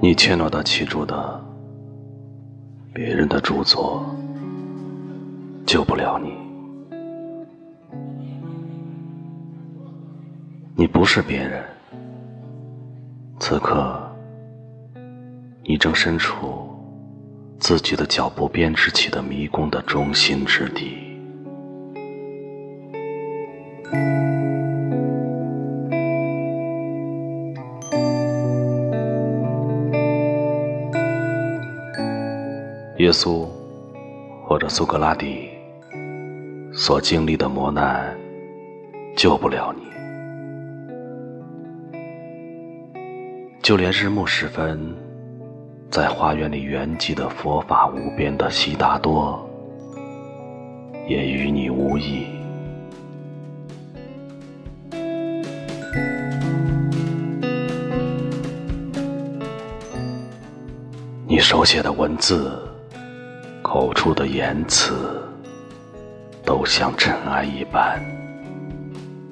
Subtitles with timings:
[0.00, 1.40] 你迁挪到其住的
[2.92, 4.04] 别人的著作，
[5.66, 6.32] 救不了你。
[10.74, 11.64] 你不是别人，
[13.38, 14.00] 此刻
[15.64, 16.61] 你正身处
[17.62, 20.96] 自己的脚步编织起的迷宫的中心之地。
[32.98, 33.46] 耶稣
[34.44, 35.48] 或者苏格拉底
[36.72, 38.12] 所经历的磨难，
[39.16, 39.84] 救不了你。
[43.62, 44.92] 就连日暮时分，
[45.92, 49.46] 在花园里圆寂的佛法无边的悉达多，
[51.06, 52.26] 也与你无异。
[61.26, 62.58] 你手写的文字，
[63.60, 65.22] 口出的言辞，
[66.42, 68.02] 都像尘埃一般，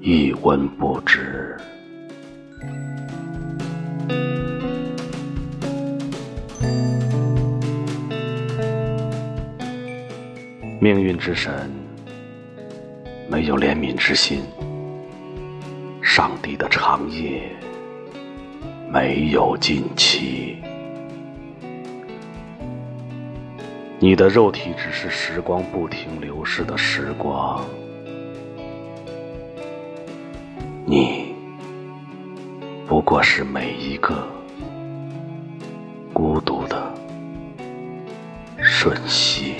[0.00, 1.56] 一文不值。
[10.80, 11.68] 命运之神
[13.28, 14.42] 没有怜悯之心，
[16.00, 17.42] 上帝的长夜
[18.88, 20.56] 没有尽期。
[23.98, 27.66] 你的肉体只是时光不停流逝的时光，
[30.86, 31.34] 你
[32.86, 34.24] 不过是每一个
[36.12, 36.94] 孤独的
[38.62, 39.56] 瞬息。